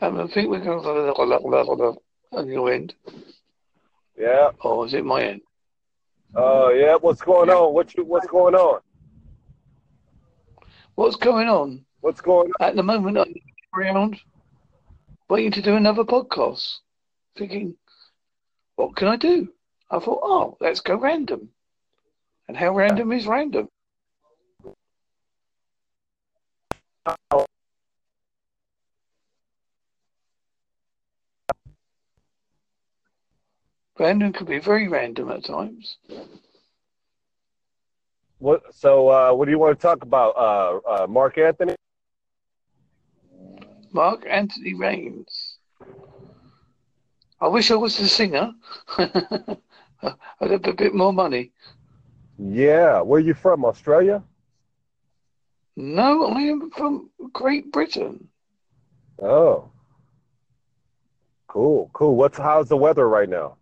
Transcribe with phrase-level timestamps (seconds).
[0.00, 1.96] Um, I think we're going to
[2.32, 2.94] on your end.
[4.18, 4.50] Yeah.
[4.60, 5.40] Or is it my end?
[6.34, 6.96] Oh, uh, yeah.
[6.96, 7.72] What's going on?
[7.72, 8.80] What you, What's going on?
[10.96, 11.84] What's going on?
[12.00, 12.68] What's going on?
[12.68, 13.34] At the moment, I'm
[13.74, 14.20] around
[15.28, 16.76] waiting to do another podcast,
[17.36, 17.74] thinking,
[18.76, 19.48] what can I do?
[19.90, 21.50] I thought, oh, let's go random.
[22.48, 23.68] And how random is random?
[33.98, 35.96] Random could be very random at times.
[38.38, 38.74] What?
[38.74, 40.36] So, uh, what do you want to talk about?
[40.36, 41.74] Uh, uh, Marc Anthony.
[43.92, 45.56] Mark Antony Raines.
[47.40, 48.52] I wish I was the singer.
[48.98, 51.52] I'd have a bit more money.
[52.38, 53.64] Yeah, where are you from?
[53.64, 54.22] Australia?
[55.76, 58.28] No, I am from Great Britain.
[59.22, 59.70] Oh,
[61.48, 62.16] cool, cool.
[62.16, 63.56] What's how's the weather right now?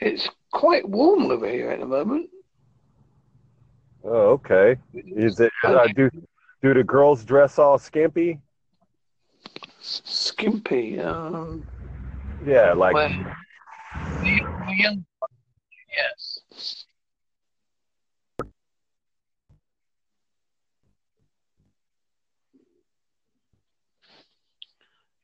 [0.00, 2.30] It's quite warm over here at the moment.
[4.02, 4.76] Oh, okay.
[4.94, 6.10] Is it uh, do
[6.62, 8.40] do the girls dress all skimpy?
[9.80, 10.98] Skimpy.
[11.00, 11.66] Um,
[12.46, 13.10] yeah, like well,
[14.22, 15.04] young.
[15.94, 16.86] Yes.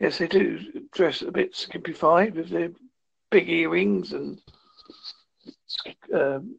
[0.00, 0.58] Yes, they do
[0.92, 2.70] dress a bit skimpified with their
[3.30, 4.40] big earrings and
[6.14, 6.56] um,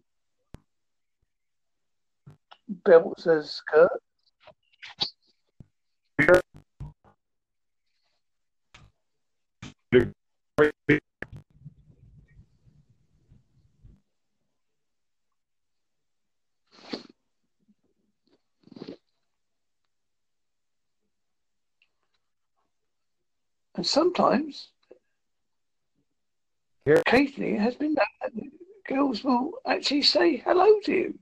[2.67, 3.89] belts as skirt.
[23.77, 24.69] And sometimes,
[26.87, 28.07] occasionally, it has been that
[28.87, 31.19] girls will actually say hello to you.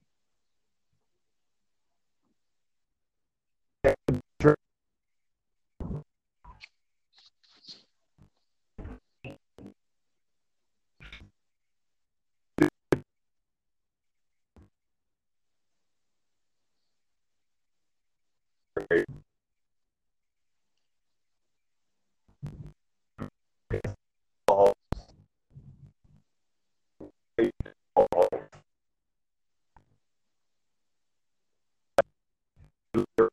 [32.93, 33.32] you're